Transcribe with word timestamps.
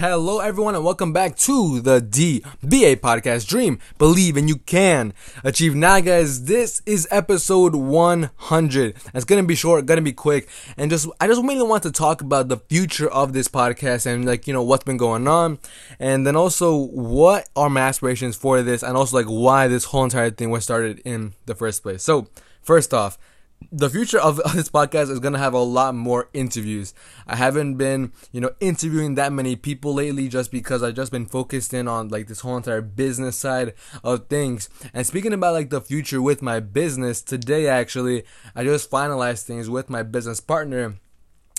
Hello, 0.00 0.38
everyone, 0.38 0.74
and 0.74 0.82
welcome 0.82 1.12
back 1.12 1.36
to 1.36 1.78
the 1.78 2.00
DBA 2.00 2.96
podcast. 3.00 3.46
Dream, 3.46 3.78
believe, 3.98 4.38
and 4.38 4.48
you 4.48 4.56
can 4.56 5.12
achieve. 5.44 5.74
Now, 5.74 6.00
guys, 6.00 6.46
this 6.46 6.80
is 6.86 7.06
episode 7.10 7.74
100. 7.74 8.96
It's 9.12 9.26
gonna 9.26 9.42
be 9.42 9.54
short, 9.54 9.84
gonna 9.84 10.00
be 10.00 10.14
quick, 10.14 10.48
and 10.78 10.90
just 10.90 11.06
I 11.20 11.26
just 11.26 11.44
mainly 11.44 11.66
want 11.66 11.82
to 11.82 11.92
talk 11.92 12.22
about 12.22 12.48
the 12.48 12.56
future 12.56 13.10
of 13.10 13.34
this 13.34 13.46
podcast 13.46 14.06
and 14.06 14.24
like 14.24 14.46
you 14.46 14.54
know 14.54 14.62
what's 14.62 14.84
been 14.84 14.96
going 14.96 15.28
on, 15.28 15.58
and 15.98 16.26
then 16.26 16.34
also 16.34 16.74
what 16.74 17.50
are 17.54 17.68
my 17.68 17.82
aspirations 17.82 18.36
for 18.36 18.62
this, 18.62 18.82
and 18.82 18.96
also 18.96 19.18
like 19.18 19.26
why 19.26 19.68
this 19.68 19.84
whole 19.84 20.04
entire 20.04 20.30
thing 20.30 20.48
was 20.48 20.64
started 20.64 21.02
in 21.04 21.34
the 21.44 21.54
first 21.54 21.82
place. 21.82 22.02
So, 22.02 22.26
first 22.62 22.94
off 22.94 23.18
the 23.72 23.90
future 23.90 24.18
of 24.20 24.36
this 24.54 24.68
podcast 24.68 25.10
is 25.10 25.20
going 25.20 25.32
to 25.32 25.38
have 25.38 25.54
a 25.54 25.58
lot 25.58 25.94
more 25.94 26.28
interviews. 26.32 26.94
I 27.26 27.36
haven't 27.36 27.76
been, 27.76 28.12
you 28.32 28.40
know, 28.40 28.50
interviewing 28.60 29.14
that 29.14 29.32
many 29.32 29.56
people 29.56 29.94
lately 29.94 30.28
just 30.28 30.50
because 30.50 30.82
I've 30.82 30.94
just 30.94 31.12
been 31.12 31.26
focused 31.26 31.72
in 31.74 31.88
on 31.88 32.08
like 32.08 32.26
this 32.26 32.40
whole 32.40 32.56
entire 32.56 32.80
business 32.80 33.36
side 33.36 33.74
of 34.02 34.28
things. 34.28 34.68
And 34.92 35.06
speaking 35.06 35.32
about 35.32 35.54
like 35.54 35.70
the 35.70 35.80
future 35.80 36.20
with 36.22 36.42
my 36.42 36.60
business, 36.60 37.22
today 37.22 37.68
actually, 37.68 38.24
I 38.54 38.64
just 38.64 38.90
finalized 38.90 39.44
things 39.44 39.68
with 39.68 39.90
my 39.90 40.02
business 40.02 40.40
partner. 40.40 40.96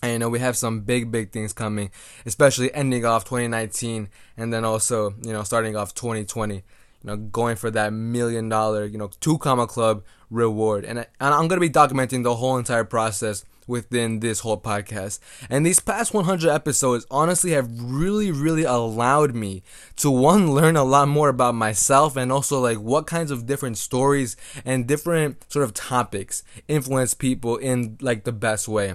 And 0.00 0.12
you 0.12 0.18
know, 0.20 0.28
we 0.28 0.38
have 0.38 0.56
some 0.56 0.82
big, 0.82 1.10
big 1.10 1.32
things 1.32 1.52
coming, 1.52 1.90
especially 2.24 2.72
ending 2.72 3.04
off 3.04 3.24
2019 3.24 4.08
and 4.36 4.52
then 4.52 4.64
also, 4.64 5.14
you 5.22 5.32
know, 5.32 5.42
starting 5.42 5.74
off 5.74 5.92
2020 5.94 6.62
you 7.02 7.08
know, 7.08 7.16
going 7.16 7.56
for 7.56 7.70
that 7.70 7.92
million 7.92 8.48
dollar, 8.48 8.84
you 8.84 8.98
know, 8.98 9.10
two 9.20 9.38
comma 9.38 9.66
club 9.66 10.04
reward. 10.30 10.84
And, 10.84 10.98
and 10.98 11.06
I'm 11.20 11.48
going 11.48 11.60
to 11.60 11.66
be 11.66 11.70
documenting 11.70 12.22
the 12.22 12.36
whole 12.36 12.58
entire 12.58 12.84
process 12.84 13.44
within 13.68 14.20
this 14.20 14.40
whole 14.40 14.60
podcast. 14.60 15.20
And 15.48 15.64
these 15.64 15.78
past 15.78 16.12
100 16.12 16.50
episodes 16.50 17.06
honestly 17.10 17.52
have 17.52 17.68
really, 17.80 18.32
really 18.32 18.64
allowed 18.64 19.34
me 19.34 19.62
to 19.96 20.10
one, 20.10 20.52
learn 20.52 20.74
a 20.74 20.84
lot 20.84 21.06
more 21.06 21.28
about 21.28 21.54
myself 21.54 22.16
and 22.16 22.32
also 22.32 22.58
like 22.60 22.78
what 22.78 23.06
kinds 23.06 23.30
of 23.30 23.46
different 23.46 23.78
stories 23.78 24.36
and 24.64 24.86
different 24.88 25.44
sort 25.52 25.64
of 25.64 25.74
topics 25.74 26.42
influence 26.66 27.14
people 27.14 27.58
in 27.58 27.98
like 28.00 28.24
the 28.24 28.32
best 28.32 28.66
way. 28.66 28.94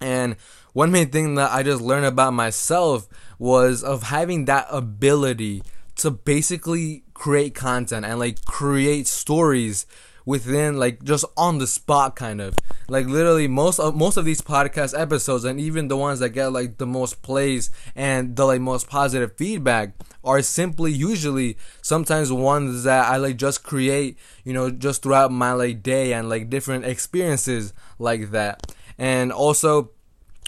And 0.00 0.36
one 0.72 0.90
main 0.90 1.10
thing 1.10 1.34
that 1.34 1.52
I 1.52 1.62
just 1.62 1.82
learned 1.82 2.06
about 2.06 2.32
myself 2.32 3.06
was 3.38 3.84
of 3.84 4.04
having 4.04 4.46
that 4.46 4.66
ability 4.70 5.62
to 5.96 6.10
basically 6.10 7.04
create 7.20 7.54
content 7.54 8.06
and 8.06 8.18
like 8.18 8.42
create 8.46 9.06
stories 9.06 9.84
within 10.24 10.78
like 10.78 11.02
just 11.02 11.22
on 11.36 11.58
the 11.58 11.66
spot 11.66 12.16
kind 12.16 12.40
of. 12.40 12.54
Like 12.88 13.06
literally 13.06 13.46
most 13.46 13.78
of 13.78 13.94
most 13.94 14.16
of 14.16 14.24
these 14.24 14.40
podcast 14.40 14.98
episodes 14.98 15.44
and 15.44 15.60
even 15.60 15.88
the 15.88 15.98
ones 15.98 16.20
that 16.20 16.30
get 16.30 16.46
like 16.46 16.78
the 16.78 16.86
most 16.86 17.20
plays 17.20 17.70
and 17.94 18.36
the 18.36 18.46
like 18.46 18.62
most 18.62 18.88
positive 18.88 19.36
feedback 19.36 19.92
are 20.24 20.40
simply 20.40 20.92
usually 20.92 21.58
sometimes 21.82 22.32
ones 22.32 22.84
that 22.84 23.06
I 23.06 23.18
like 23.18 23.36
just 23.36 23.64
create 23.64 24.16
you 24.42 24.54
know 24.54 24.70
just 24.70 25.02
throughout 25.02 25.30
my 25.30 25.52
like 25.52 25.82
day 25.82 26.14
and 26.14 26.26
like 26.30 26.48
different 26.48 26.86
experiences 26.86 27.74
like 27.98 28.30
that. 28.30 28.74
And 28.96 29.30
also 29.30 29.90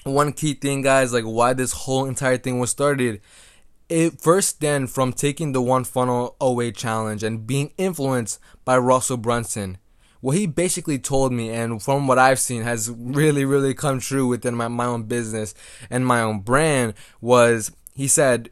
one 0.05 0.33
key 0.33 0.55
thing 0.55 0.81
guys 0.81 1.13
like 1.13 1.25
why 1.25 1.53
this 1.53 1.73
whole 1.73 2.07
entire 2.07 2.39
thing 2.39 2.59
was 2.59 2.71
started 2.71 3.21
it 3.89 4.21
first 4.21 4.61
then 4.61 4.87
from 4.87 5.13
taking 5.13 5.53
the 5.53 5.63
one 5.63 5.85
funnel 5.85 6.37
away 6.41 6.73
challenge 6.73 7.23
and 7.23 7.47
being 7.47 7.73
influenced 7.77 8.41
by 8.65 8.79
Russell 8.79 9.17
Brunson. 9.17 9.79
What 10.21 10.37
he 10.37 10.47
basically 10.47 11.01
told 11.01 11.33
me, 11.33 11.51
and 11.51 11.83
from 11.83 12.07
what 12.07 12.19
I've 12.19 12.39
seen, 12.39 12.63
has 12.63 12.89
really, 12.91 13.45
really 13.45 13.75
come 13.75 13.99
true 13.99 14.27
within 14.27 14.55
my, 14.55 14.69
my 14.69 14.85
own 14.85 15.05
business 15.05 15.53
and 15.91 16.07
my 16.07 16.21
own 16.21 16.41
brand 16.41 16.95
was 17.21 17.73
he 17.95 18.09
said, 18.09 18.51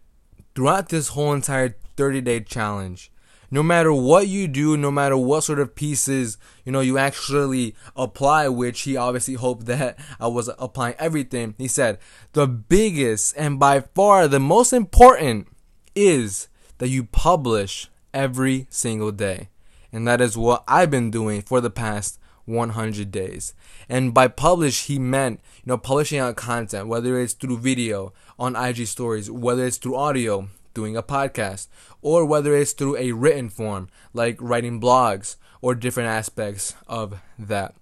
throughout 0.54 0.88
this 0.88 1.08
whole 1.08 1.32
entire 1.32 1.76
30 1.96 2.20
day 2.20 2.40
challenge, 2.40 3.10
no 3.50 3.62
matter 3.62 3.92
what 3.92 4.28
you 4.28 4.46
do, 4.46 4.76
no 4.76 4.90
matter 4.90 5.16
what 5.16 5.42
sort 5.42 5.58
of 5.58 5.74
pieces, 5.74 6.38
you 6.64 6.72
know, 6.72 6.80
you 6.80 6.98
actually 6.98 7.74
apply, 7.96 8.48
which 8.48 8.82
he 8.82 8.96
obviously 8.96 9.34
hoped 9.34 9.66
that 9.66 9.98
I 10.20 10.28
was 10.28 10.48
applying 10.58 10.94
everything. 10.98 11.54
He 11.58 11.68
said, 11.68 11.98
the 12.32 12.46
biggest 12.46 13.34
and 13.36 13.58
by 13.58 13.80
far 13.80 14.28
the 14.28 14.40
most 14.40 14.72
important 14.72 15.48
is 15.94 16.48
that 16.78 16.88
you 16.88 17.04
publish 17.04 17.88
every 18.14 18.66
single 18.70 19.12
day. 19.12 19.48
And 19.92 20.06
that 20.06 20.20
is 20.20 20.36
what 20.36 20.62
I've 20.68 20.90
been 20.90 21.10
doing 21.10 21.42
for 21.42 21.60
the 21.60 21.70
past 21.70 22.20
100 22.44 23.10
days. 23.10 23.54
And 23.88 24.14
by 24.14 24.28
publish, 24.28 24.86
he 24.86 24.98
meant, 24.98 25.40
you 25.64 25.70
know, 25.70 25.78
publishing 25.78 26.18
out 26.18 26.36
content, 26.36 26.88
whether 26.88 27.18
it's 27.18 27.32
through 27.32 27.58
video 27.58 28.12
on 28.38 28.56
IG 28.56 28.86
stories, 28.86 29.30
whether 29.30 29.64
it's 29.66 29.78
through 29.78 29.96
audio, 29.96 30.48
doing 30.74 30.96
a 30.96 31.02
podcast, 31.02 31.68
or 32.02 32.24
whether 32.24 32.56
it's 32.56 32.72
through 32.72 32.96
a 32.96 33.12
written 33.12 33.48
form, 33.48 33.88
like 34.12 34.36
writing 34.40 34.80
blogs 34.80 35.36
or 35.60 35.74
different 35.74 36.08
aspects 36.08 36.74
of 36.86 37.20
that. 37.38 37.74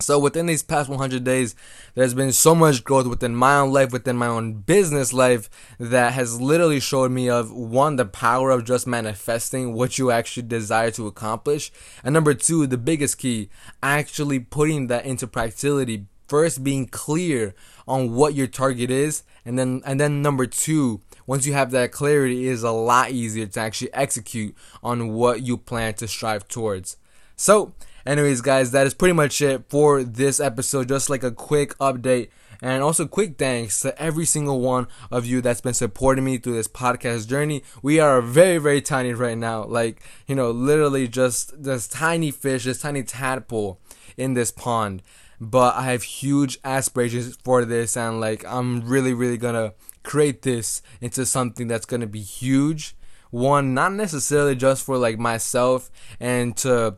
So 0.00 0.16
within 0.16 0.46
these 0.46 0.62
past 0.62 0.88
100 0.88 1.24
days, 1.24 1.56
there's 1.96 2.14
been 2.14 2.30
so 2.30 2.54
much 2.54 2.84
growth 2.84 3.08
within 3.08 3.34
my 3.34 3.58
own 3.58 3.72
life, 3.72 3.92
within 3.92 4.16
my 4.16 4.28
own 4.28 4.60
business 4.60 5.12
life, 5.12 5.50
that 5.80 6.12
has 6.12 6.40
literally 6.40 6.78
showed 6.78 7.10
me 7.10 7.28
of 7.28 7.50
one, 7.50 7.96
the 7.96 8.04
power 8.04 8.52
of 8.52 8.64
just 8.64 8.86
manifesting 8.86 9.72
what 9.72 9.98
you 9.98 10.12
actually 10.12 10.44
desire 10.44 10.92
to 10.92 11.08
accomplish, 11.08 11.72
and 12.04 12.14
number 12.14 12.32
two, 12.32 12.68
the 12.68 12.78
biggest 12.78 13.18
key, 13.18 13.50
actually 13.82 14.38
putting 14.38 14.86
that 14.86 15.04
into 15.04 15.26
practicality. 15.26 16.06
First, 16.28 16.62
being 16.62 16.86
clear 16.86 17.54
on 17.86 18.14
what 18.14 18.34
your 18.34 18.46
target 18.46 18.90
is, 18.90 19.22
and 19.46 19.58
then 19.58 19.82
and 19.86 19.98
then 19.98 20.20
number 20.20 20.46
two, 20.46 21.00
once 21.26 21.46
you 21.46 21.54
have 21.54 21.70
that 21.70 21.90
clarity, 21.90 22.46
it 22.46 22.50
is 22.50 22.62
a 22.62 22.70
lot 22.70 23.10
easier 23.10 23.46
to 23.46 23.60
actually 23.60 23.92
execute 23.94 24.54
on 24.82 25.14
what 25.14 25.42
you 25.42 25.56
plan 25.56 25.94
to 25.94 26.06
strive 26.06 26.46
towards. 26.46 26.98
So, 27.36 27.72
anyways, 28.04 28.40
guys, 28.42 28.72
that 28.72 28.86
is 28.86 28.94
pretty 28.94 29.14
much 29.14 29.40
it 29.40 29.64
for 29.70 30.02
this 30.02 30.38
episode. 30.38 30.88
Just 30.88 31.08
like 31.08 31.22
a 31.22 31.30
quick 31.30 31.76
update. 31.78 32.28
And 32.60 32.82
also, 32.82 33.06
quick 33.06 33.38
thanks 33.38 33.80
to 33.82 33.96
every 34.02 34.24
single 34.24 34.60
one 34.60 34.88
of 35.12 35.24
you 35.24 35.40
that's 35.40 35.60
been 35.60 35.74
supporting 35.74 36.24
me 36.24 36.38
through 36.38 36.54
this 36.54 36.66
podcast 36.66 37.28
journey. 37.28 37.62
We 37.82 38.00
are 38.00 38.20
very, 38.20 38.58
very 38.58 38.82
tiny 38.82 39.12
right 39.12 39.38
now. 39.38 39.64
Like, 39.64 40.02
you 40.26 40.34
know, 40.34 40.50
literally 40.50 41.06
just 41.06 41.62
this 41.62 41.86
tiny 41.86 42.32
fish, 42.32 42.64
this 42.64 42.82
tiny 42.82 43.04
tadpole 43.04 43.78
in 44.16 44.34
this 44.34 44.50
pond. 44.50 45.02
But 45.40 45.76
I 45.76 45.82
have 45.84 46.02
huge 46.02 46.58
aspirations 46.64 47.36
for 47.44 47.64
this, 47.64 47.96
and 47.96 48.20
like, 48.20 48.44
I'm 48.46 48.80
really, 48.82 49.14
really 49.14 49.38
gonna 49.38 49.74
create 50.02 50.42
this 50.42 50.82
into 51.00 51.26
something 51.26 51.68
that's 51.68 51.86
to 51.86 52.06
be 52.06 52.22
huge. 52.22 52.96
One, 53.30 53.74
not 53.74 53.92
necessarily 53.92 54.56
just 54.56 54.84
for 54.84 54.96
like 54.96 55.18
myself 55.18 55.90
and 56.18 56.56
to 56.58 56.96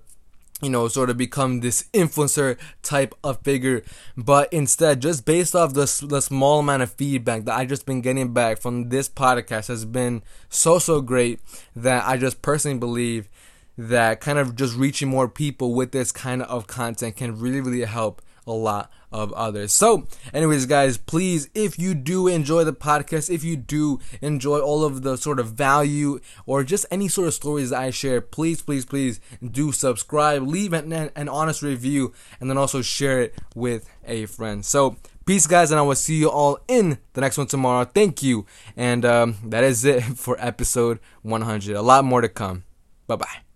you 0.62 0.68
know, 0.68 0.88
sort 0.88 1.10
of 1.10 1.16
become 1.16 1.60
this 1.60 1.84
influencer 1.94 2.58
type 2.82 3.14
of 3.24 3.40
figure, 3.42 3.82
but 4.16 4.52
instead, 4.52 5.00
just 5.00 5.24
based 5.24 5.54
off 5.56 5.72
the, 5.72 6.06
the 6.06 6.20
small 6.20 6.60
amount 6.60 6.82
of 6.82 6.92
feedback 6.92 7.44
that 7.44 7.56
I 7.56 7.64
just 7.64 7.86
been 7.86 8.00
getting 8.00 8.32
back 8.32 8.60
from 8.60 8.90
this 8.90 9.08
podcast 9.08 9.68
has 9.68 9.84
been 9.84 10.22
so, 10.48 10.78
so 10.78 11.00
great 11.00 11.40
that 11.74 12.06
I 12.06 12.16
just 12.16 12.42
personally 12.42 12.78
believe 12.78 13.28
that 13.78 14.20
kind 14.20 14.38
of 14.38 14.54
just 14.54 14.76
reaching 14.76 15.08
more 15.08 15.28
people 15.28 15.74
with 15.74 15.92
this 15.92 16.12
kind 16.12 16.42
of 16.42 16.66
content 16.66 17.16
can 17.16 17.38
really, 17.38 17.60
really 17.60 17.84
help 17.84 18.20
a 18.50 18.52
lot 18.52 18.90
of 19.12 19.32
others. 19.32 19.72
So, 19.72 20.06
anyways, 20.32 20.66
guys, 20.66 20.96
please, 20.96 21.48
if 21.54 21.78
you 21.78 21.94
do 21.94 22.28
enjoy 22.28 22.64
the 22.64 22.72
podcast, 22.72 23.32
if 23.32 23.42
you 23.44 23.56
do 23.56 24.00
enjoy 24.20 24.60
all 24.60 24.84
of 24.84 25.02
the 25.02 25.16
sort 25.16 25.40
of 25.40 25.52
value 25.52 26.20
or 26.46 26.64
just 26.64 26.86
any 26.90 27.08
sort 27.08 27.28
of 27.28 27.34
stories 27.34 27.72
I 27.72 27.90
share, 27.90 28.20
please, 28.20 28.62
please, 28.62 28.84
please 28.84 29.20
do 29.44 29.72
subscribe, 29.72 30.46
leave 30.46 30.72
an, 30.72 30.92
an 30.92 31.28
honest 31.28 31.62
review, 31.62 32.12
and 32.40 32.48
then 32.48 32.58
also 32.58 32.82
share 32.82 33.20
it 33.22 33.34
with 33.54 33.88
a 34.04 34.26
friend. 34.26 34.64
So, 34.64 34.96
peace, 35.26 35.46
guys, 35.46 35.70
and 35.70 35.78
I 35.78 35.82
will 35.82 35.94
see 35.94 36.16
you 36.16 36.30
all 36.30 36.58
in 36.68 36.98
the 37.14 37.20
next 37.20 37.38
one 37.38 37.46
tomorrow. 37.46 37.84
Thank 37.84 38.22
you. 38.22 38.46
And 38.76 39.04
um, 39.04 39.36
that 39.44 39.64
is 39.64 39.84
it 39.84 40.00
for 40.16 40.36
episode 40.38 41.00
100. 41.22 41.76
A 41.76 41.82
lot 41.82 42.04
more 42.04 42.20
to 42.20 42.28
come. 42.28 42.64
Bye 43.06 43.16
bye. 43.16 43.49